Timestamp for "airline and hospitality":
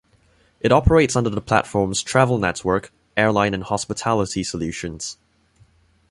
3.15-4.43